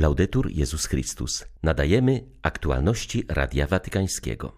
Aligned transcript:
Laudetur 0.00 0.50
Jezus 0.50 0.86
Chrystus. 0.86 1.44
Nadajemy 1.62 2.24
aktualności 2.42 3.24
Radia 3.28 3.66
Watykańskiego. 3.66 4.52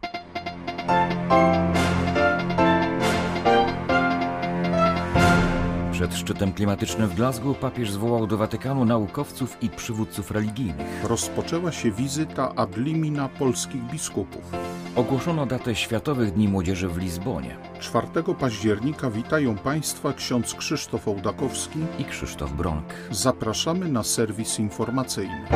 Przed 5.92 6.14
szczytem 6.14 6.52
klimatycznym 6.52 7.08
w 7.08 7.14
Glasgow 7.14 7.58
papież 7.58 7.90
zwołał 7.90 8.26
do 8.26 8.36
Watykanu 8.36 8.84
naukowców 8.84 9.56
i 9.62 9.70
przywódców 9.70 10.30
religijnych. 10.30 11.04
Rozpoczęła 11.04 11.72
się 11.72 11.90
wizyta 11.90 12.54
ad 12.54 12.76
limina 12.76 13.28
polskich 13.28 13.82
biskupów. 13.82 14.52
Ogłoszono 14.96 15.46
datę 15.46 15.74
Światowych 15.74 16.32
Dni 16.32 16.48
Młodzieży 16.48 16.88
w 16.88 16.98
Lizbonie. 16.98 17.56
4 17.80 18.06
października 18.40 19.10
witają 19.10 19.56
Państwa 19.58 20.12
ksiądz 20.12 20.54
Krzysztof 20.54 21.08
Ołdakowski 21.08 21.78
i 21.98 22.04
Krzysztof 22.04 22.52
Bronk. 22.52 22.84
Zapraszamy 23.10 23.88
na 23.88 24.02
serwis 24.02 24.58
informacyjny. 24.58 25.46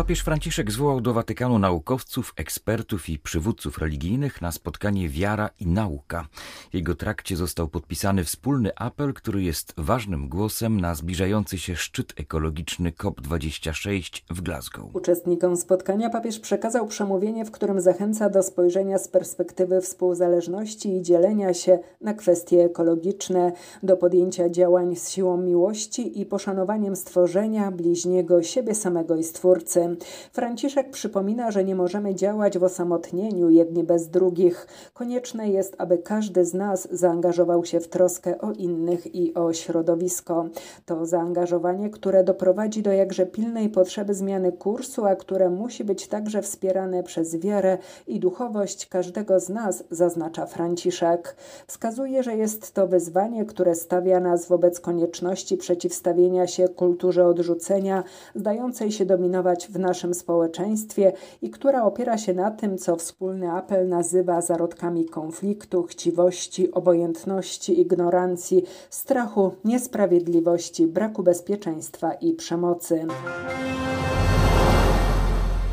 Papież 0.00 0.20
Franciszek 0.20 0.70
zwołał 0.70 1.00
do 1.00 1.14
Watykanu 1.14 1.58
naukowców, 1.58 2.32
ekspertów 2.36 3.08
i 3.08 3.18
przywódców 3.18 3.78
religijnych 3.78 4.42
na 4.42 4.52
spotkanie 4.52 5.08
Wiara 5.08 5.50
i 5.60 5.66
Nauka. 5.66 6.26
W 6.70 6.74
jego 6.74 6.94
trakcie 6.94 7.36
został 7.36 7.68
podpisany 7.68 8.24
wspólny 8.24 8.70
apel, 8.76 9.14
który 9.14 9.42
jest 9.42 9.74
ważnym 9.76 10.28
głosem 10.28 10.80
na 10.80 10.94
zbliżający 10.94 11.58
się 11.58 11.76
szczyt 11.76 12.12
ekologiczny 12.16 12.90
COP26 12.90 14.22
w 14.30 14.40
Glasgow. 14.40 14.84
Uczestnikom 14.94 15.56
spotkania 15.56 16.10
papież 16.10 16.38
przekazał 16.38 16.86
przemówienie, 16.86 17.44
w 17.44 17.50
którym 17.50 17.80
zachęca 17.80 18.30
do 18.30 18.42
spojrzenia 18.42 18.98
z 18.98 19.08
perspektywy 19.08 19.80
współzależności 19.80 20.96
i 20.96 21.02
dzielenia 21.02 21.54
się 21.54 21.78
na 22.00 22.14
kwestie 22.14 22.64
ekologiczne, 22.64 23.52
do 23.82 23.96
podjęcia 23.96 24.48
działań 24.48 24.96
z 24.96 25.10
siłą 25.10 25.36
miłości 25.36 26.20
i 26.20 26.26
poszanowaniem 26.26 26.96
stworzenia, 26.96 27.70
bliźniego, 27.70 28.42
siebie 28.42 28.74
samego 28.74 29.16
i 29.16 29.24
Stwórcy. 29.24 29.89
Franciszek 30.32 30.90
przypomina, 30.90 31.50
że 31.50 31.64
nie 31.64 31.74
możemy 31.74 32.14
działać 32.14 32.58
w 32.58 32.64
osamotnieniu 32.64 33.50
jedni 33.50 33.84
bez 33.84 34.08
drugich. 34.08 34.66
Konieczne 34.94 35.48
jest, 35.48 35.74
aby 35.78 35.98
każdy 35.98 36.44
z 36.44 36.54
nas 36.54 36.88
zaangażował 36.90 37.64
się 37.64 37.80
w 37.80 37.88
troskę 37.88 38.40
o 38.40 38.52
innych 38.52 39.14
i 39.14 39.34
o 39.34 39.52
środowisko. 39.52 40.46
To 40.86 41.06
zaangażowanie, 41.06 41.90
które 41.90 42.24
doprowadzi 42.24 42.82
do 42.82 42.92
jakże 42.92 43.26
pilnej 43.26 43.68
potrzeby 43.68 44.14
zmiany 44.14 44.52
kursu, 44.52 45.04
a 45.04 45.16
które 45.16 45.50
musi 45.50 45.84
być 45.84 46.08
także 46.08 46.42
wspierane 46.42 47.02
przez 47.02 47.36
wiarę 47.36 47.78
i 48.06 48.20
duchowość 48.20 48.86
każdego 48.86 49.40
z 49.40 49.48
nas, 49.48 49.84
zaznacza 49.90 50.46
Franciszek. 50.46 51.36
Wskazuje, 51.66 52.22
że 52.22 52.36
jest 52.36 52.72
to 52.74 52.86
wyzwanie, 52.86 53.44
które 53.44 53.74
stawia 53.74 54.20
nas 54.20 54.48
wobec 54.48 54.80
konieczności 54.80 55.56
przeciwstawienia 55.56 56.46
się 56.46 56.68
kulturze 56.68 57.26
odrzucenia, 57.26 58.04
zdającej 58.34 58.92
się 58.92 59.06
dominować 59.06 59.68
w 59.68 59.78
naszym 59.80 60.14
społeczeństwie 60.14 61.12
i 61.42 61.50
która 61.50 61.84
opiera 61.84 62.18
się 62.18 62.34
na 62.34 62.50
tym, 62.50 62.78
co 62.78 62.96
wspólny 62.96 63.52
apel 63.52 63.88
nazywa 63.88 64.40
zarodkami 64.40 65.04
konfliktu, 65.04 65.82
chciwości, 65.82 66.72
obojętności, 66.72 67.80
ignorancji, 67.80 68.62
strachu, 68.90 69.54
niesprawiedliwości, 69.64 70.86
braku 70.86 71.22
bezpieczeństwa 71.22 72.12
i 72.12 72.32
przemocy. 72.32 73.06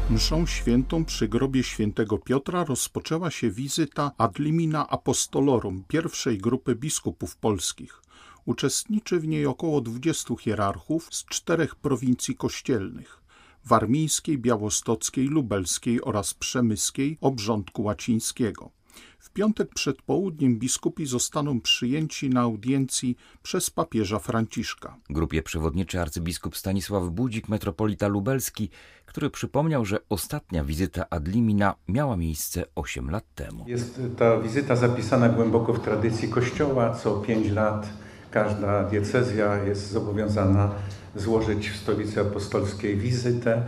Mszą 0.10 0.46
świętą 0.46 1.06
przy 1.06 1.28
grobie 1.28 1.64
świętego 1.64 2.18
Piotra 2.18 2.64
rozpoczęła 2.64 3.32
się 3.32 3.52
wizyta 3.52 4.12
ad 4.18 4.40
limina 4.40 4.90
apostolorum 4.90 5.84
pierwszej 5.88 6.38
grupy 6.38 6.76
biskupów 6.76 7.38
polskich. 7.38 8.02
Uczestniczy 8.46 9.20
w 9.20 9.28
niej 9.28 9.46
około 9.46 9.82
20 9.82 10.36
hierarchów 10.40 11.08
z 11.12 11.26
czterech 11.26 11.76
prowincji 11.76 12.36
kościelnych 12.36 13.22
warmińskiej, 13.68 14.38
białostockiej, 14.38 15.28
lubelskiej 15.28 16.02
oraz 16.02 16.34
przemyskiej 16.34 17.18
obrządku 17.22 17.84
łacińskiego. 17.84 18.72
W 19.20 19.30
piątek 19.30 19.70
przed 19.74 20.02
południem 20.02 20.60
biskupi 20.60 21.06
zostaną 21.06 21.62
przyjęci 21.62 22.30
na 22.30 22.42
audiencji 22.42 23.18
przez 23.44 23.70
papieża 23.70 24.20
Franciszka. 24.20 24.98
Grupie 25.10 25.44
przewodniczy 25.44 26.02
arcybiskup 26.02 26.58
Stanisław 26.58 27.10
Budzik, 27.10 27.50
metropolita 27.50 28.08
lubelski, 28.08 28.70
który 29.06 29.30
przypomniał, 29.30 29.86
że 29.86 29.98
ostatnia 30.10 30.64
wizyta 30.64 31.10
Adlimina 31.10 31.76
miała 31.88 32.18
miejsce 32.18 32.64
8 32.76 33.10
lat 33.10 33.26
temu. 33.36 33.66
Jest 33.68 34.02
ta 34.18 34.42
wizyta 34.42 34.76
zapisana 34.76 35.30
głęboko 35.30 35.74
w 35.74 35.80
tradycji 35.80 36.30
Kościoła. 36.30 36.96
Co 36.96 37.16
5 37.16 37.52
lat 37.52 38.07
każda 38.32 38.84
diecezja 38.84 39.64
jest 39.64 39.92
zobowiązana 39.92 40.72
złożyć 41.16 41.70
w 41.70 41.78
stolicy 41.78 42.22
apostolskiej 42.22 42.98
wizytę. 42.98 43.62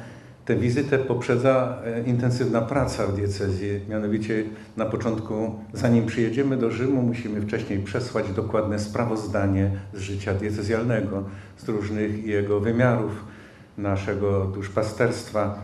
Tę 0.46 0.56
wizytę 0.56 1.00
poprzedza 1.00 1.78
e, 1.86 2.04
intensywna 2.04 2.62
praca 2.62 3.08
w 3.08 3.16
diecezji. 3.16 3.80
Mianowicie 3.90 4.44
na 4.78 4.86
początku, 4.86 5.56
zanim 5.74 6.06
przyjedziemy 6.06 6.58
do 6.58 6.72
Rzymu, 6.72 7.02
musimy 7.02 7.42
wcześniej 7.42 7.80
przesłać 7.80 8.32
dokładne 8.32 8.80
sprawozdanie 8.80 9.72
z 9.94 10.00
życia 10.00 10.34
diecezjalnego, 10.34 11.24
z 11.58 11.70
różnych 11.70 12.26
jego 12.26 12.60
wymiarów, 12.60 13.12
naszego 13.78 14.46
duszpasterstwa, 14.46 15.60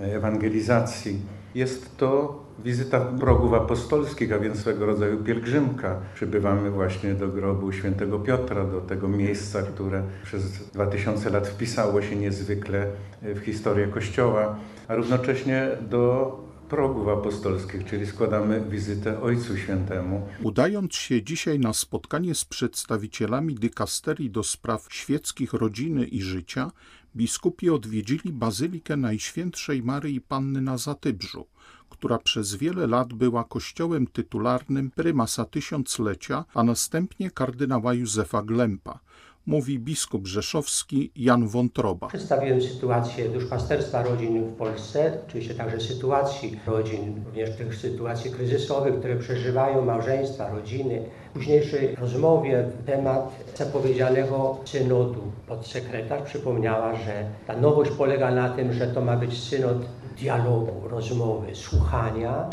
ewangelizacji. 0.00 1.39
Jest 1.54 1.96
to 1.96 2.40
wizyta 2.64 3.00
progów 3.00 3.54
apostolskich, 3.54 4.32
a 4.32 4.38
więc 4.38 4.58
swego 4.58 4.86
rodzaju 4.86 5.24
pielgrzymka. 5.24 6.00
Przybywamy 6.14 6.70
właśnie 6.70 7.14
do 7.14 7.28
grobu 7.28 7.72
świętego 7.72 8.18
Piotra, 8.18 8.64
do 8.64 8.80
tego 8.80 9.08
miejsca, 9.08 9.62
które 9.62 10.02
przez 10.24 10.68
2000 10.68 11.30
lat 11.30 11.48
wpisało 11.48 12.02
się 12.02 12.16
niezwykle 12.16 12.86
w 13.22 13.38
historię 13.38 13.88
Kościoła, 13.88 14.56
a 14.88 14.94
równocześnie 14.94 15.68
do 15.90 16.36
progów 16.68 17.08
apostolskich, 17.08 17.84
czyli 17.84 18.06
składamy 18.06 18.64
wizytę 18.70 19.20
Ojcu 19.22 19.56
Świętemu. 19.56 20.28
Udając 20.42 20.94
się 20.94 21.22
dzisiaj 21.22 21.58
na 21.58 21.72
spotkanie 21.72 22.34
z 22.34 22.44
przedstawicielami 22.44 23.54
dykasterii 23.54 24.30
do 24.30 24.42
spraw 24.42 24.86
świeckich 24.90 25.52
rodziny 25.52 26.04
i 26.04 26.22
życia, 26.22 26.70
biskupi 27.16 27.70
odwiedzili 27.70 28.32
Bazylikę 28.32 28.96
Najświętszej 28.96 29.82
Maryi 29.82 30.20
Panny 30.20 30.60
na 30.60 30.78
Zatybrzu, 30.78 31.46
która 31.90 32.18
przez 32.18 32.54
wiele 32.54 32.86
lat 32.86 33.12
była 33.12 33.44
kościołem 33.44 34.06
tytularnym 34.06 34.90
prymasa 34.90 35.44
tysiąclecia, 35.44 36.44
a 36.54 36.62
następnie 36.62 37.30
kardynała 37.30 37.94
Józefa 37.94 38.42
Glempa 38.42 39.00
mówi 39.46 39.78
biskup 39.78 40.26
rzeszowski 40.26 41.12
Jan 41.16 41.48
Wątroba. 41.48 42.06
Przedstawiłem 42.08 42.62
sytuację 42.62 43.28
duszpasterstwa 43.28 44.02
rodzin 44.02 44.44
w 44.44 44.56
Polsce, 44.56 45.18
oczywiście 45.28 45.54
także 45.54 45.80
sytuacji 45.80 46.60
rodzin, 46.66 47.22
również 47.26 47.56
tych 47.56 47.74
sytuacji 47.74 48.30
kryzysowych, 48.30 48.98
które 48.98 49.16
przeżywają 49.16 49.84
małżeństwa, 49.84 50.50
rodziny. 50.50 51.02
W 51.30 51.32
późniejszej 51.32 51.94
rozmowie 51.94 52.68
temat 52.86 53.36
zapowiedzianego 53.56 54.58
synodu 54.64 55.20
podsekretarz 55.46 56.22
przypomniała, 56.22 56.96
że 56.96 57.24
ta 57.46 57.56
nowość 57.56 57.90
polega 57.90 58.30
na 58.30 58.48
tym, 58.48 58.72
że 58.72 58.86
to 58.86 59.00
ma 59.00 59.16
być 59.16 59.38
synod 59.38 59.78
dialogu, 60.18 60.88
rozmowy, 60.88 61.54
słuchania, 61.54 62.48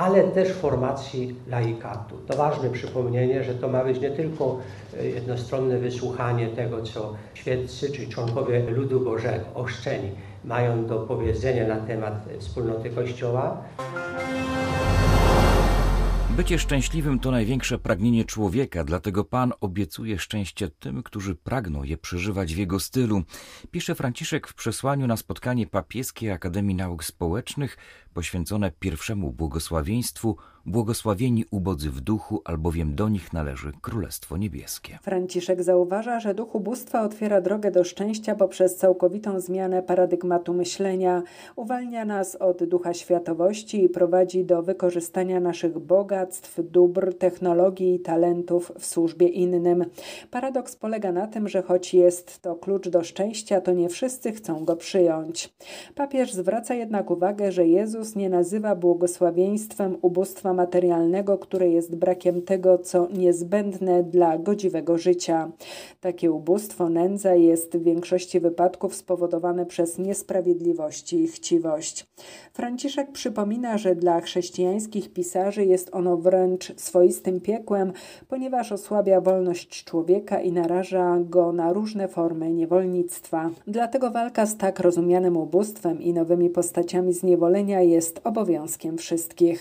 ale 0.00 0.22
też 0.22 0.52
formacji 0.52 1.34
laikatu. 1.48 2.16
To 2.26 2.36
ważne 2.36 2.70
przypomnienie, 2.70 3.44
że 3.44 3.54
to 3.54 3.68
ma 3.68 3.84
być 3.84 4.00
nie 4.00 4.10
tylko 4.10 4.58
e, 5.00 5.06
jednostronne 5.06 5.78
wysłuchanie 5.78 6.48
tego, 6.48 6.82
co 6.82 7.14
świeccy 7.34 7.92
czy 7.92 8.08
członkowie 8.08 8.70
ludu 8.70 9.00
Bożego, 9.00 9.44
ochrzczeni, 9.54 10.10
mają 10.44 10.86
do 10.86 10.98
powiedzenia 10.98 11.68
na 11.68 11.76
temat 11.76 12.14
wspólnoty 12.38 12.90
Kościoła. 12.90 13.62
Bycie 16.40 16.58
szczęśliwym 16.58 17.18
to 17.18 17.30
największe 17.30 17.78
pragnienie 17.78 18.24
człowieka, 18.24 18.84
dlatego 18.84 19.24
Pan 19.24 19.52
obiecuje 19.60 20.18
szczęście 20.18 20.68
tym, 20.68 21.02
którzy 21.02 21.34
pragną 21.34 21.82
je 21.82 21.96
przeżywać 21.96 22.54
w 22.54 22.58
jego 22.58 22.80
stylu. 22.80 23.22
Pisze 23.70 23.94
Franciszek 23.94 24.48
w 24.48 24.54
przesłaniu 24.54 25.06
na 25.06 25.16
spotkanie 25.16 25.66
Papieskiej 25.66 26.30
Akademii 26.30 26.74
Nauk 26.74 27.04
Społecznych 27.04 27.76
poświęcone 28.14 28.70
pierwszemu 28.70 29.32
błogosławieństwu 29.32 30.36
błogosławieni 30.66 31.44
ubodzy 31.50 31.90
w 31.90 32.00
duchu, 32.00 32.42
albowiem 32.44 32.94
do 32.94 33.08
nich 33.08 33.32
należy 33.32 33.72
Królestwo 33.80 34.36
Niebieskie. 34.36 34.98
Franciszek 35.02 35.62
zauważa, 35.62 36.20
że 36.20 36.34
duch 36.34 36.54
ubóstwa 36.54 37.02
otwiera 37.02 37.40
drogę 37.40 37.70
do 37.70 37.84
szczęścia 37.84 38.34
poprzez 38.34 38.76
całkowitą 38.76 39.40
zmianę 39.40 39.82
paradygmatu 39.82 40.54
myślenia, 40.54 41.22
uwalnia 41.56 42.04
nas 42.04 42.36
od 42.36 42.64
ducha 42.64 42.94
światowości 42.94 43.84
i 43.84 43.88
prowadzi 43.88 44.44
do 44.44 44.62
wykorzystania 44.62 45.40
naszych 45.40 45.78
bogactw, 45.78 46.60
dóbr, 46.70 47.14
technologii 47.18 47.94
i 47.94 48.00
talentów 48.00 48.72
w 48.78 48.86
służbie 48.86 49.28
innym. 49.28 49.84
Paradoks 50.30 50.76
polega 50.76 51.12
na 51.12 51.26
tym, 51.26 51.48
że 51.48 51.62
choć 51.62 51.94
jest 51.94 52.42
to 52.42 52.54
klucz 52.54 52.88
do 52.88 53.04
szczęścia, 53.04 53.60
to 53.60 53.72
nie 53.72 53.88
wszyscy 53.88 54.32
chcą 54.32 54.64
go 54.64 54.76
przyjąć. 54.76 55.54
Papież 55.94 56.32
zwraca 56.32 56.74
jednak 56.74 57.10
uwagę, 57.10 57.52
że 57.52 57.66
Jezus 57.66 58.16
nie 58.16 58.28
nazywa 58.28 58.76
błogosławieństwem 58.76 59.96
ubóstwa 60.02 60.49
materialnego, 60.54 61.38
które 61.38 61.68
jest 61.68 61.96
brakiem 61.96 62.42
tego, 62.42 62.78
co 62.78 63.08
niezbędne 63.12 64.02
dla 64.02 64.38
godziwego 64.38 64.98
życia. 64.98 65.50
Takie 66.00 66.32
ubóstwo, 66.32 66.88
nędza 66.88 67.34
jest 67.34 67.76
w 67.76 67.82
większości 67.82 68.40
wypadków 68.40 68.94
spowodowane 68.94 69.66
przez 69.66 69.98
niesprawiedliwości 69.98 71.22
i 71.22 71.28
chciwość. 71.28 72.06
Franciszek 72.52 73.12
przypomina, 73.12 73.78
że 73.78 73.94
dla 73.94 74.20
chrześcijańskich 74.20 75.12
pisarzy 75.12 75.64
jest 75.64 75.90
ono 75.92 76.16
wręcz 76.16 76.72
swoistym 76.76 77.40
piekłem, 77.40 77.92
ponieważ 78.28 78.72
osłabia 78.72 79.20
wolność 79.20 79.84
człowieka 79.84 80.40
i 80.40 80.52
naraża 80.52 81.16
go 81.20 81.52
na 81.52 81.72
różne 81.72 82.08
formy 82.08 82.52
niewolnictwa. 82.52 83.50
Dlatego 83.66 84.10
walka 84.10 84.46
z 84.46 84.56
tak 84.56 84.80
rozumianym 84.80 85.36
ubóstwem 85.36 86.02
i 86.02 86.12
nowymi 86.12 86.50
postaciami 86.50 87.12
zniewolenia 87.12 87.80
jest 87.80 88.20
obowiązkiem 88.24 88.98
wszystkich. 88.98 89.60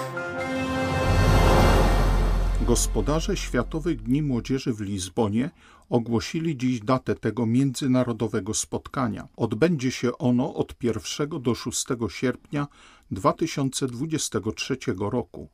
Gospodarze 2.70 3.38
Światowych 3.38 4.02
Dni 4.02 4.22
Młodzieży 4.22 4.74
w 4.74 4.82
Lizbonie 4.82 5.50
ogłosili 5.90 6.58
dziś 6.58 6.80
datę 6.80 7.16
tego 7.16 7.46
międzynarodowego 7.46 8.54
spotkania. 8.54 9.28
Odbędzie 9.38 9.92
się 9.92 10.18
ono 10.18 10.54
od 10.54 10.84
1 10.84 11.30
do 11.42 11.56
6 11.56 11.86
sierpnia 12.10 12.68
2023 13.12 14.78
roku. 15.00 15.50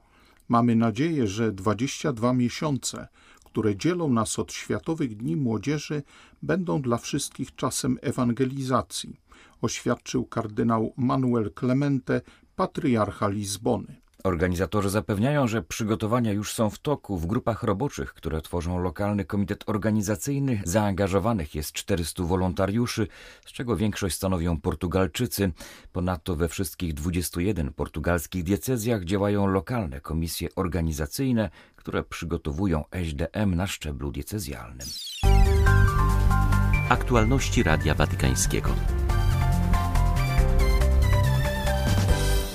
Mamy 0.47 0.75
nadzieję, 0.75 1.27
że 1.27 1.51
22 1.51 2.33
miesiące, 2.33 3.07
które 3.45 3.75
dzielą 3.75 4.09
nas 4.09 4.39
od 4.39 4.53
Światowych 4.53 5.17
Dni 5.17 5.35
Młodzieży, 5.35 6.03
będą 6.41 6.81
dla 6.81 6.97
wszystkich 6.97 7.56
czasem 7.56 7.97
ewangelizacji, 8.01 9.21
oświadczył 9.62 10.25
kardynał 10.25 10.94
Manuel 10.97 11.51
Clemente, 11.59 12.21
patriarcha 12.56 13.27
Lizbony. 13.27 14.05
Organizatorzy 14.25 14.89
zapewniają, 14.89 15.48
że 15.48 15.62
przygotowania 15.62 16.33
już 16.33 16.54
są 16.54 16.69
w 16.69 16.80
toku. 16.80 17.18
W 17.18 17.25
grupach 17.25 17.63
roboczych, 17.63 18.13
które 18.13 18.42
tworzą 18.42 18.80
lokalny 18.80 19.25
komitet 19.25 19.63
organizacyjny, 19.68 20.62
zaangażowanych 20.63 21.56
jest 21.56 21.72
400 21.72 22.24
wolontariuszy, 22.24 23.07
z 23.45 23.51
czego 23.51 23.75
większość 23.75 24.16
stanowią 24.16 24.62
Portugalczycy. 24.62 25.51
Ponadto 25.92 26.36
we 26.36 26.48
wszystkich 26.48 26.94
21 26.94 27.74
portugalskich 27.74 28.44
diecezjach 28.44 29.04
działają 29.04 29.48
lokalne 29.48 30.01
komisje 30.01 30.50
organizacyjne, 30.56 31.50
które 31.75 32.04
przygotowują 32.04 32.83
SDM 32.92 33.56
na 33.56 33.68
szczeblu 33.68 34.12
diecezjalnym. 34.12 34.88
Aktualności 36.89 37.63
Radia 37.63 37.95
Watykańskiego. 37.95 38.69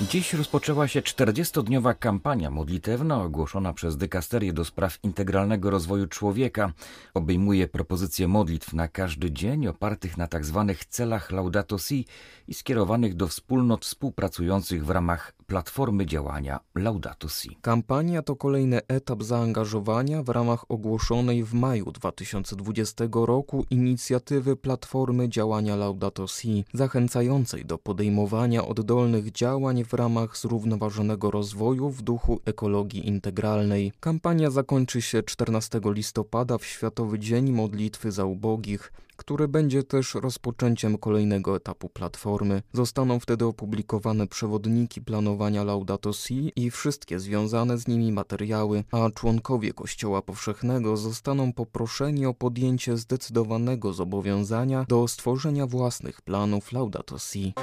Dziś 0.09 0.33
rozpoczęła 0.33 0.87
się 0.87 1.01
40-dniowa 1.01 1.95
kampania 1.99 2.51
modlitewna 2.51 3.23
ogłoszona 3.23 3.73
przez 3.73 3.97
Dykasterię 3.97 4.53
do 4.53 4.65
spraw 4.65 4.99
integralnego 5.03 5.69
rozwoju 5.69 6.07
człowieka. 6.07 6.73
Obejmuje 7.13 7.67
propozycje 7.67 8.27
modlitw 8.27 8.73
na 8.73 8.87
każdy 8.87 9.31
dzień 9.31 9.67
opartych 9.67 10.17
na 10.17 10.27
tzw. 10.27 10.65
Tak 10.67 10.85
celach 10.85 11.31
Laudato 11.31 11.77
Si 11.77 12.05
i 12.47 12.53
skierowanych 12.53 13.15
do 13.15 13.27
wspólnot 13.27 13.85
współpracujących 13.85 14.85
w 14.85 14.89
ramach 14.89 15.33
Platformy 15.51 16.05
Działania 16.05 16.59
Laudato 16.75 17.29
Si. 17.29 17.57
Kampania 17.61 18.21
to 18.21 18.35
kolejny 18.35 18.79
etap 18.87 19.23
zaangażowania 19.23 20.23
w 20.23 20.29
ramach 20.29 20.71
ogłoszonej 20.71 21.43
w 21.43 21.53
maju 21.53 21.91
2020 21.91 23.05
roku 23.13 23.65
inicjatywy 23.69 24.55
Platformy 24.55 25.29
Działania 25.29 25.75
Laudato 25.75 26.27
Si, 26.27 26.65
zachęcającej 26.73 27.65
do 27.65 27.77
podejmowania 27.77 28.65
oddolnych 28.65 29.31
działań 29.31 29.83
w 29.83 29.93
ramach 29.93 30.37
zrównoważonego 30.37 31.31
rozwoju 31.31 31.89
w 31.89 32.01
duchu 32.01 32.39
ekologii 32.45 33.07
integralnej. 33.07 33.91
Kampania 33.99 34.49
zakończy 34.49 35.01
się 35.01 35.23
14 35.23 35.81
listopada 35.85 36.57
w 36.57 36.65
Światowy 36.65 37.19
Dzień 37.19 37.51
Modlitwy 37.51 38.11
za 38.11 38.25
Ubogich 38.25 38.91
który 39.21 39.47
będzie 39.47 39.83
też 39.83 40.15
rozpoczęciem 40.15 40.97
kolejnego 40.97 41.55
etapu 41.55 41.89
platformy. 41.89 42.61
Zostaną 42.73 43.19
wtedy 43.19 43.45
opublikowane 43.45 44.27
przewodniki 44.27 45.01
planowania 45.01 45.63
Laudato 45.63 46.13
Si 46.13 46.51
i 46.55 46.71
wszystkie 46.71 47.19
związane 47.19 47.77
z 47.77 47.87
nimi 47.87 48.11
materiały, 48.11 48.83
a 48.91 49.09
członkowie 49.09 49.73
Kościoła 49.73 50.21
Powszechnego 50.21 50.97
zostaną 50.97 51.53
poproszeni 51.53 52.25
o 52.25 52.33
podjęcie 52.33 52.97
zdecydowanego 52.97 53.93
zobowiązania 53.93 54.85
do 54.87 55.07
stworzenia 55.07 55.67
własnych 55.67 56.21
planów 56.21 56.71
Laudato 56.71 57.19
Si. 57.19 57.53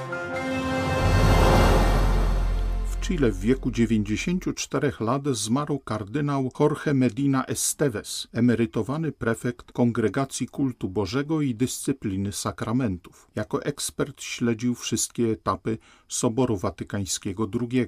Chile 3.09 3.31
w 3.31 3.39
wieku 3.39 3.71
94 3.71 4.91
lat 4.99 5.23
zmarł 5.31 5.79
kardynał 5.79 6.51
Jorge 6.59 6.93
Medina 6.93 7.45
Esteves, 7.45 8.27
emerytowany 8.33 9.11
prefekt 9.11 9.71
Kongregacji 9.71 10.47
Kultu 10.47 10.89
Bożego 10.89 11.41
i 11.41 11.55
Dyscypliny 11.55 12.31
Sakramentów. 12.31 13.27
Jako 13.35 13.63
ekspert 13.63 14.21
śledził 14.21 14.75
wszystkie 14.75 15.31
etapy 15.31 15.77
Soboru 16.07 16.57
Watykańskiego 16.57 17.49
II. 17.61 17.87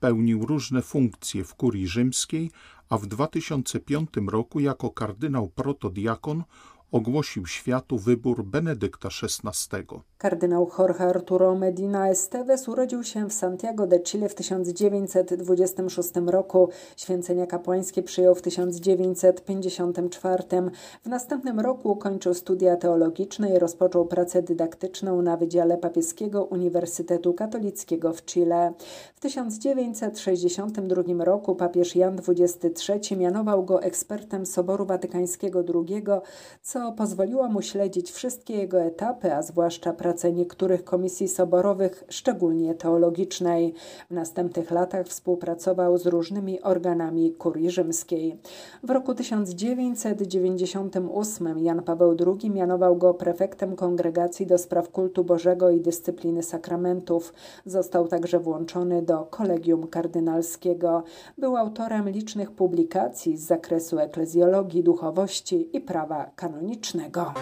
Pełnił 0.00 0.46
różne 0.46 0.82
funkcje 0.82 1.44
w 1.44 1.54
kurii 1.54 1.88
rzymskiej, 1.88 2.50
a 2.88 2.98
w 2.98 3.06
2005 3.06 4.10
roku 4.26 4.60
jako 4.60 4.90
kardynał 4.90 5.48
protodiakon 5.48 6.44
ogłosił 6.90 7.46
światu 7.46 7.98
wybór 7.98 8.44
Benedykta 8.44 9.08
XVI. 9.22 10.09
Kardynał 10.20 10.68
Jorge 10.78 11.00
Arturo 11.00 11.54
Medina 11.54 12.08
Esteves 12.08 12.68
urodził 12.68 13.04
się 13.04 13.28
w 13.28 13.32
Santiago 13.32 13.86
de 13.86 14.00
Chile 14.00 14.28
w 14.28 14.34
1926 14.34 16.10
roku. 16.26 16.68
Święcenia 16.96 17.46
kapłańskie 17.46 18.02
przyjął 18.02 18.34
w 18.34 18.42
1954. 18.42 20.42
W 21.04 21.08
następnym 21.08 21.60
roku 21.60 21.90
ukończył 21.90 22.34
studia 22.34 22.76
teologiczne 22.76 23.50
i 23.50 23.58
rozpoczął 23.58 24.06
pracę 24.06 24.42
dydaktyczną 24.42 25.22
na 25.22 25.36
Wydziale 25.36 25.78
Papieskiego 25.78 26.44
Uniwersytetu 26.44 27.34
Katolickiego 27.34 28.12
w 28.12 28.24
Chile. 28.24 28.72
W 29.14 29.20
1962 29.20 31.24
roku 31.24 31.54
papież 31.54 31.96
Jan 31.96 32.20
XXIII 32.28 33.16
mianował 33.16 33.64
go 33.64 33.82
ekspertem 33.82 34.46
Soboru 34.46 34.86
Watykańskiego 34.86 35.64
II, 35.74 36.04
co 36.62 36.92
pozwoliło 36.92 37.48
mu 37.48 37.62
śledzić 37.62 38.12
wszystkie 38.12 38.54
jego 38.54 38.80
etapy, 38.80 39.34
a 39.34 39.42
zwłaszcza 39.42 39.92
pracę 39.92 40.09
pracę 40.10 40.32
niektórych 40.32 40.84
komisji 40.84 41.28
soborowych, 41.28 42.04
szczególnie 42.08 42.74
teologicznej. 42.74 43.74
W 44.10 44.14
następnych 44.14 44.70
latach 44.70 45.06
współpracował 45.06 45.98
z 45.98 46.06
różnymi 46.06 46.62
organami 46.62 47.32
kurii 47.32 47.70
rzymskiej. 47.70 48.36
W 48.82 48.90
roku 48.90 49.14
1998 49.14 51.58
Jan 51.58 51.82
Paweł 51.82 52.16
II 52.26 52.50
mianował 52.50 52.96
go 52.96 53.14
prefektem 53.14 53.76
Kongregacji 53.76 54.46
do 54.46 54.58
Spraw 54.58 54.88
Kultu 54.88 55.24
Bożego 55.24 55.70
i 55.70 55.80
Dyscypliny 55.80 56.42
Sakramentów. 56.42 57.34
Został 57.66 58.08
także 58.08 58.38
włączony 58.38 59.02
do 59.02 59.24
Kolegium 59.24 59.86
Kardynalskiego. 59.86 61.02
Był 61.38 61.56
autorem 61.56 62.08
licznych 62.08 62.50
publikacji 62.50 63.36
z 63.36 63.46
zakresu 63.46 63.98
eklezjologii, 63.98 64.82
duchowości 64.82 65.76
i 65.76 65.80
prawa 65.80 66.30
kanonicznego. 66.36 67.32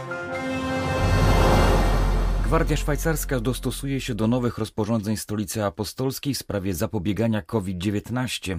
Gwardia 2.49 2.77
Szwajcarska 2.77 3.41
dostosuje 3.41 4.01
się 4.01 4.15
do 4.15 4.27
nowych 4.27 4.59
rozporządzeń 4.59 5.17
Stolicy 5.17 5.65
Apostolskiej 5.65 6.35
w 6.35 6.39
sprawie 6.39 6.75
zapobiegania 6.75 7.43
COVID-19. 7.43 8.59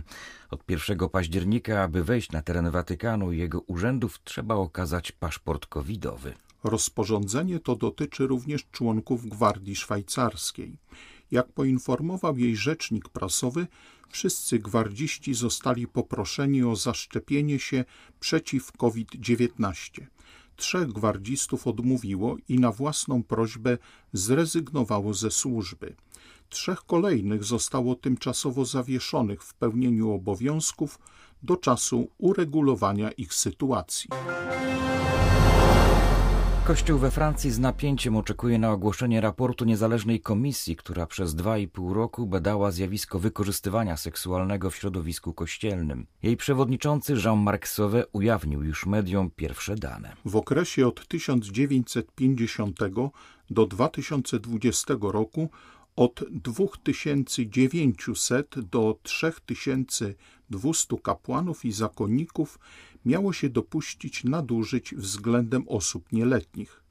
Od 0.51 0.63
1 0.69 1.09
października, 1.09 1.83
aby 1.83 2.03
wejść 2.03 2.31
na 2.31 2.41
teren 2.41 2.71
Watykanu 2.71 3.31
i 3.31 3.37
jego 3.37 3.59
urzędów, 3.59 4.19
trzeba 4.23 4.55
okazać 4.55 5.11
paszport 5.11 5.65
covidowy. 5.65 6.33
Rozporządzenie 6.63 7.59
to 7.59 7.75
dotyczy 7.75 8.27
również 8.27 8.65
członków 8.71 9.29
Gwardii 9.29 9.75
Szwajcarskiej. 9.75 10.77
Jak 11.31 11.51
poinformował 11.51 12.37
jej 12.37 12.55
rzecznik 12.55 13.09
prasowy, 13.09 13.67
wszyscy 14.09 14.59
gwardziści 14.59 15.33
zostali 15.33 15.87
poproszeni 15.87 16.63
o 16.63 16.75
zaszczepienie 16.75 17.59
się 17.59 17.85
przeciw 18.19 18.71
COVID-19 18.71 20.01
trzech 20.59 20.87
gwardzistów 20.87 21.67
odmówiło 21.67 22.37
i 22.49 22.59
na 22.59 22.71
własną 22.71 23.23
prośbę 23.23 23.77
zrezygnowało 24.13 25.13
ze 25.13 25.31
służby. 25.31 25.95
Trzech 26.49 26.85
kolejnych 26.85 27.43
zostało 27.43 27.95
tymczasowo 27.95 28.65
zawieszonych 28.65 29.43
w 29.43 29.53
pełnieniu 29.53 30.11
obowiązków 30.11 30.99
do 31.43 31.57
czasu 31.57 32.07
uregulowania 32.17 33.11
ich 33.11 33.33
sytuacji. 33.33 34.09
Kościół 36.69 36.99
we 36.99 37.11
Francji 37.11 37.51
z 37.51 37.59
napięciem 37.59 38.15
oczekuje 38.15 38.59
na 38.59 38.71
ogłoszenie 38.71 39.21
raportu 39.21 39.65
niezależnej 39.65 40.21
komisji, 40.21 40.75
która 40.75 41.05
przez 41.05 41.35
dwa 41.35 41.57
i 41.57 41.67
pół 41.67 41.93
roku 41.93 42.27
badała 42.27 42.71
zjawisko 42.71 43.19
wykorzystywania 43.19 43.97
seksualnego 43.97 44.69
w 44.69 44.75
środowisku 44.75 45.33
kościelnym. 45.33 46.07
Jej 46.23 46.37
przewodniczący 46.37 47.13
Jean-Marc 47.25 47.67
Sauvé 47.67 48.03
ujawnił 48.11 48.63
już 48.63 48.85
mediom 48.85 49.31
pierwsze 49.35 49.75
dane. 49.75 50.15
W 50.25 50.35
okresie 50.35 50.87
od 50.87 51.07
1950 51.07 52.79
do 53.49 53.65
2020 53.65 54.93
roku 55.01 55.49
Od 55.99 56.23
2900 56.31 58.59
do 58.59 58.99
3200 59.03 60.97
kapłanów 61.03 61.65
i 61.65 61.71
zakonników 61.71 62.59
miało 63.05 63.33
się 63.33 63.49
dopuścić 63.49 64.23
nadużyć 64.23 64.95
względem 64.95 65.65
osób 65.67 66.11
nieletnich. 66.11 66.83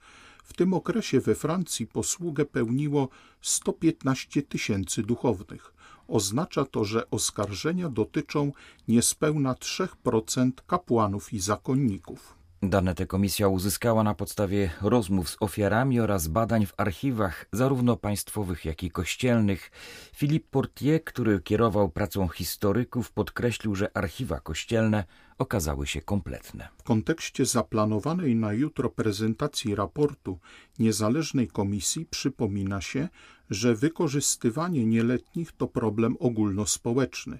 W 0.44 0.52
tym 0.52 0.74
okresie 0.74 1.20
we 1.20 1.34
Francji 1.34 1.86
posługę 1.86 2.44
pełniło 2.44 3.08
115 3.42 4.42
tysięcy 4.42 5.02
duchownych. 5.02 5.74
Oznacza 6.08 6.64
to, 6.64 6.84
że 6.84 7.10
oskarżenia 7.10 7.88
dotyczą 7.88 8.52
niespełna 8.88 9.54
3% 9.54 10.50
kapłanów 10.66 11.32
i 11.32 11.40
zakonników. 11.40 12.37
Dane 12.62 12.94
te 12.94 13.06
komisja 13.06 13.48
uzyskała 13.48 14.02
na 14.02 14.14
podstawie 14.14 14.70
rozmów 14.80 15.30
z 15.30 15.36
ofiarami 15.40 16.00
oraz 16.00 16.28
badań 16.28 16.66
w 16.66 16.72
archiwach, 16.76 17.46
zarówno 17.52 17.96
państwowych, 17.96 18.64
jak 18.64 18.82
i 18.82 18.90
kościelnych. 18.90 19.70
Philippe 20.16 20.48
Portier, 20.50 21.04
który 21.04 21.40
kierował 21.40 21.88
pracą 21.88 22.28
historyków, 22.28 23.12
podkreślił, 23.12 23.74
że 23.74 23.96
archiwa 23.96 24.40
kościelne 24.40 25.04
okazały 25.38 25.86
się 25.86 26.00
kompletne. 26.00 26.68
W 26.78 26.82
kontekście 26.82 27.46
zaplanowanej 27.46 28.36
na 28.36 28.52
jutro 28.52 28.90
prezentacji 28.90 29.74
raportu 29.74 30.38
niezależnej 30.78 31.48
komisji 31.48 32.06
przypomina 32.06 32.80
się, 32.80 33.08
że 33.50 33.74
wykorzystywanie 33.74 34.86
nieletnich 34.86 35.52
to 35.52 35.68
problem 35.68 36.16
ogólnospołeczny. 36.20 37.38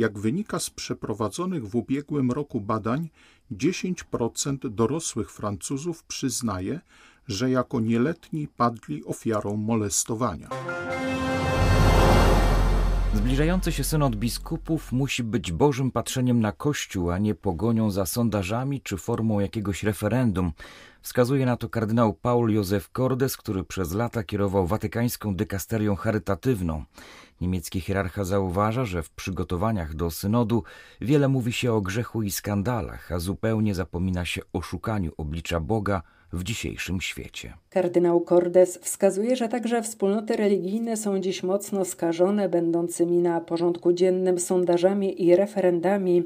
Jak 0.00 0.18
wynika 0.18 0.58
z 0.58 0.70
przeprowadzonych 0.70 1.68
w 1.68 1.76
ubiegłym 1.76 2.30
roku 2.30 2.60
badań, 2.60 3.08
10% 3.52 4.68
dorosłych 4.68 5.32
Francuzów 5.32 6.04
przyznaje, 6.04 6.80
że 7.28 7.50
jako 7.50 7.80
nieletni 7.80 8.48
padli 8.48 9.04
ofiarą 9.04 9.56
molestowania. 9.56 10.48
Zbliżający 13.14 13.72
się 13.72 13.84
synod 13.84 14.16
biskupów 14.16 14.92
musi 14.92 15.22
być 15.22 15.52
Bożym 15.52 15.90
patrzeniem 15.90 16.40
na 16.40 16.52
Kościół, 16.52 17.10
a 17.10 17.18
nie 17.18 17.34
pogonią 17.34 17.90
za 17.90 18.06
sondażami 18.06 18.80
czy 18.80 18.96
formą 18.96 19.40
jakiegoś 19.40 19.82
referendum. 19.82 20.52
Wskazuje 21.02 21.46
na 21.46 21.56
to 21.56 21.68
kardynał 21.68 22.14
Paul 22.14 22.50
Józef 22.50 22.90
Cordes, 22.96 23.36
który 23.36 23.64
przez 23.64 23.92
lata 23.92 24.24
kierował 24.24 24.66
watykańską 24.66 25.34
dykasterią 25.34 25.96
charytatywną. 25.96 26.84
Niemiecki 27.40 27.80
hierarcha 27.80 28.24
zauważa, 28.24 28.84
że 28.84 29.02
w 29.02 29.10
przygotowaniach 29.10 29.94
do 29.94 30.10
synodu 30.10 30.62
wiele 31.00 31.28
mówi 31.28 31.52
się 31.52 31.72
o 31.72 31.80
grzechu 31.80 32.22
i 32.22 32.30
skandalach, 32.30 33.12
a 33.12 33.18
zupełnie 33.18 33.74
zapomina 33.74 34.24
się 34.24 34.40
o 34.52 34.62
szukaniu 34.62 35.12
oblicza 35.16 35.60
Boga 35.60 36.02
w 36.32 36.44
dzisiejszym 36.44 37.00
świecie. 37.00 37.52
Kardynał 37.70 38.24
Cordes 38.24 38.78
wskazuje, 38.78 39.36
że 39.36 39.48
także 39.48 39.82
wspólnoty 39.82 40.36
religijne 40.36 40.96
są 40.96 41.20
dziś 41.20 41.42
mocno 41.42 41.84
skażone, 41.84 42.48
będącymi 42.48 43.18
na 43.18 43.40
porządku 43.40 43.92
dziennym 43.92 44.38
sondażami 44.38 45.24
i 45.24 45.36
referendami. 45.36 46.22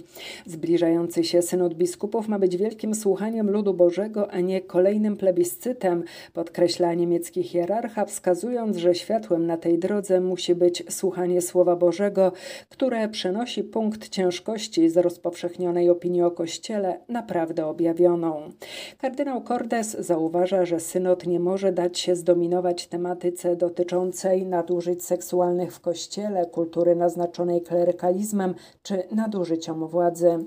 Zbliżający 0.46 1.25
się 1.25 1.42
synod 1.42 1.75
biskupów 1.75 2.28
ma 2.28 2.38
być 2.38 2.56
wielkim 2.56 2.94
słuchaniem 2.94 3.50
ludu 3.50 3.75
Bożego, 3.75 4.30
a 4.30 4.40
nie 4.40 4.61
kolejnym 4.61 5.16
plebiscytem, 5.16 6.04
podkreśla 6.32 6.94
niemiecki 6.94 7.42
hierarcha, 7.42 8.04
wskazując, 8.04 8.76
że 8.76 8.94
światłem 8.94 9.46
na 9.46 9.56
tej 9.56 9.78
drodze 9.78 10.20
musi 10.20 10.54
być 10.54 10.82
słuchanie 10.88 11.42
Słowa 11.42 11.76
Bożego, 11.76 12.32
które 12.68 13.08
przenosi 13.08 13.64
punkt 13.64 14.08
ciężkości 14.08 14.88
z 14.88 14.96
rozpowszechnionej 14.96 15.90
opinii 15.90 16.23
o 16.23 16.30
Kościele 16.30 17.00
na 17.08 17.23
prawdę 17.23 17.66
objawioną. 17.66 18.50
Kardynał 18.99 19.42
Cordes 19.42 19.93
zauważa, 19.98 20.64
że 20.64 20.80
synod 20.80 21.26
nie 21.26 21.40
może 21.40 21.72
dać 21.72 21.98
się 21.98 22.16
zdominować 22.16 22.86
tematyce 22.86 23.56
dotyczącej 23.56 24.46
nadużyć 24.46 25.04
seksualnych 25.04 25.74
w 25.74 25.80
Kościele, 25.80 26.46
kultury 26.46 26.96
naznaczonej 26.96 27.62
klerykalizmem 27.62 28.54
czy 28.82 29.02
nadużyciom 29.10 29.86
władzy. 29.88 30.38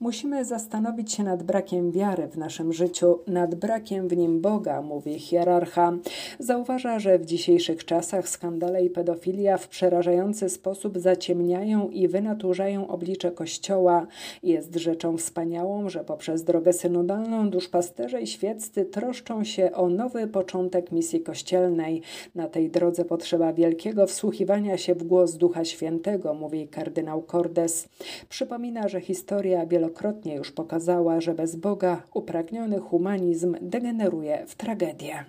Musimy 0.00 0.44
zastanowić 0.44 1.12
się 1.12 1.22
nad 1.22 1.42
brakiem 1.42 1.90
wiary 1.90 2.28
w 2.28 2.36
naszym 2.36 2.72
życiu, 2.72 3.18
nad 3.26 3.54
brakiem 3.54 4.08
w 4.08 4.16
nim 4.16 4.40
Boga, 4.40 4.82
mówi 4.82 5.18
hierarcha. 5.18 5.92
Zauważa, 6.38 6.98
że 6.98 7.18
w 7.18 7.26
dzisiejszych 7.26 7.84
czasach 7.84 8.28
skandale 8.28 8.84
i 8.84 8.90
pedofilia 8.90 9.56
w 9.58 9.68
przerażający 9.68 10.48
sposób 10.48 10.98
zaciemniają 10.98 11.88
i 11.88 12.08
wynaturzają 12.08 12.88
oblicze 12.88 13.30
Kościoła. 13.30 14.06
Jest 14.42 14.74
rzeczą 14.74 15.16
wspaniałą, 15.16 15.88
że 15.88 16.04
poprzez 16.04 16.44
drogę 16.44 16.72
synodalną 16.72 17.50
duszpasterze 17.50 18.22
i 18.22 18.26
świeccy 18.26 18.84
troszczą 18.92 19.44
się 19.44 19.72
o 19.72 19.88
nowy 19.88 20.26
początek 20.26 20.92
misji 20.92 21.20
kościelnej. 21.20 22.02
Na 22.34 22.48
tej 22.48 22.70
drodze 22.70 23.04
potrzeba 23.04 23.52
wielkiego 23.52 24.06
wsłuchiwania 24.06 24.78
się 24.78 24.94
w 24.94 25.02
głos 25.02 25.34
Ducha 25.34 25.64
Świętego, 25.64 26.34
mówi 26.34 26.68
kardynał 26.68 27.22
Cordes. 27.22 27.88
Przypomina, 28.28 28.88
że 28.88 29.00
historia 29.00 29.66
wielokrotnie 29.66 30.34
już 30.34 30.52
pokazała, 30.52 31.20
że 31.20 31.34
bez 31.34 31.56
Boga 31.56 32.02
upragniony 32.14 32.78
humanizm 32.78 33.56
degeneruje 33.60 34.44
w 34.46 34.54
tragedię. 34.54 35.24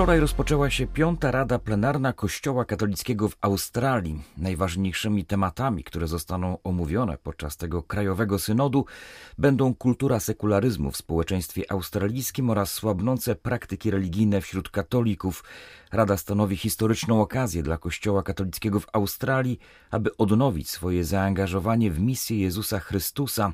Wczoraj 0.00 0.20
rozpoczęła 0.20 0.70
się 0.70 0.86
piąta 0.86 1.30
rada 1.30 1.58
plenarna 1.58 2.12
Kościoła 2.12 2.64
katolickiego 2.64 3.28
w 3.28 3.36
Australii. 3.40 4.22
Najważniejszymi 4.36 5.24
tematami, 5.24 5.84
które 5.84 6.08
zostaną 6.08 6.58
omówione 6.64 7.18
podczas 7.18 7.56
tego 7.56 7.82
krajowego 7.82 8.38
synodu, 8.38 8.84
będą 9.38 9.74
kultura 9.74 10.20
sekularyzmu 10.20 10.90
w 10.90 10.96
społeczeństwie 10.96 11.72
australijskim 11.72 12.50
oraz 12.50 12.72
słabnące 12.72 13.34
praktyki 13.34 13.90
religijne 13.90 14.40
wśród 14.40 14.70
katolików. 14.70 15.44
Rada 15.92 16.16
stanowi 16.16 16.56
historyczną 16.56 17.20
okazję 17.20 17.62
dla 17.62 17.78
Kościoła 17.78 18.22
katolickiego 18.22 18.80
w 18.80 18.86
Australii, 18.92 19.58
aby 19.90 20.16
odnowić 20.16 20.70
swoje 20.70 21.04
zaangażowanie 21.04 21.90
w 21.90 22.00
misję 22.00 22.40
Jezusa 22.40 22.80
Chrystusa, 22.80 23.52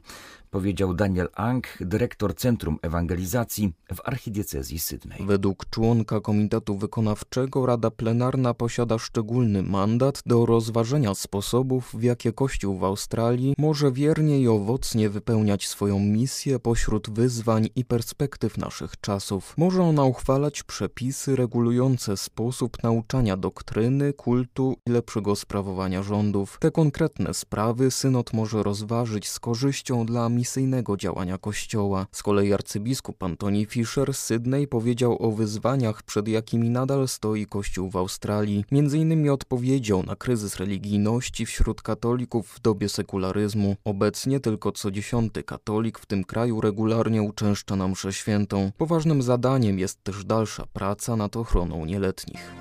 powiedział 0.57 0.95
Daniel 0.95 1.29
Ang, 1.35 1.67
dyrektor 1.81 2.35
Centrum 2.35 2.79
Ewangelizacji 2.83 3.73
w 3.95 4.01
archidiecezji 4.05 4.79
Sydney. 4.79 5.27
Według 5.27 5.71
członka 5.71 6.21
Komitetu 6.21 6.77
Wykonawczego 6.77 7.67
Rada 7.67 7.91
Plenarna 7.91 8.55
posiada 8.55 8.99
szczególny 8.99 9.63
mandat 9.63 10.23
do 10.27 10.47
rozważenia 10.47 11.15
sposobów, 11.15 11.91
w 11.95 12.03
jakie 12.03 12.33
Kościół 12.33 12.79
w 12.79 12.85
Australii 12.85 13.55
może 13.59 13.93
wiernie 13.93 14.41
i 14.41 14.49
owocnie 14.49 15.11
wypełniać 15.11 15.67
swoją 15.67 15.99
misję 15.99 16.59
pośród 16.59 17.11
wyzwań 17.11 17.69
i 17.75 17.85
perspektyw 17.85 18.59
naszych 18.59 19.01
czasów. 19.01 19.55
Może 19.57 19.83
ona 19.83 20.05
uchwalać 20.05 20.63
przepisy 20.63 21.37
regulujące 21.37 22.17
sposób 22.17 22.83
nauczania 22.83 23.37
doktryny, 23.37 24.13
kultu 24.13 24.77
i 24.87 24.91
lepszego 24.91 25.37
sprawowania 25.37 26.03
rządów. 26.03 26.59
Te 26.61 26.71
konkretne 26.71 27.35
sprawy 27.35 27.91
synod 27.91 28.33
może 28.33 28.63
rozważyć 28.63 29.29
z 29.29 29.41
korzyścią 29.41 30.07
dla 30.07 30.29
misyjnego 30.47 30.97
działania 30.97 31.38
Kościoła. 31.38 32.07
Z 32.12 32.23
kolei 32.23 32.53
arcybiskup 32.53 33.23
Antoni 33.23 33.67
Fischer 33.67 34.15
z 34.15 34.19
Sydney 34.19 34.67
powiedział 34.67 35.23
o 35.23 35.33
wyzwaniach, 35.33 36.03
przed 36.03 36.29
jakimi 36.29 36.71
nadal 36.71 37.09
stoi 37.09 37.47
Kościół 37.47 37.91
w 37.91 37.97
Australii. 37.97 38.65
Między 38.73 38.99
innymi 38.99 39.31
odpowiedział 39.31 40.03
na 40.03 40.17
kryzys 40.17 40.57
religijności 40.57 41.47
wśród 41.47 41.83
katolików 41.83 42.49
w 42.49 42.61
dobie 42.61 42.88
sekularyzmu. 42.88 43.76
Obecnie 43.85 44.41
tylko 44.41 44.73
co 44.73 44.91
dziesiąty 44.91 45.43
katolik 45.43 45.99
w 45.99 46.07
tym 46.07 46.25
kraju 46.25 46.61
regularnie 46.61 47.23
uczęszcza 47.23 47.76
na 47.76 47.88
mszę 47.88 48.12
świętą. 48.12 48.73
Poważnym 48.79 49.23
zadaniem 49.23 49.79
jest 49.79 50.05
też 50.05 50.25
dalsza 50.25 50.67
praca 50.73 51.17
nad 51.17 51.37
ochroną 51.37 51.85
nieletnich. 51.85 52.53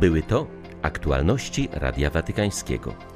Były 0.00 0.22
to 0.22 0.46
aktualności 0.82 1.68
Radia 1.72 2.10
Watykańskiego. 2.10 3.15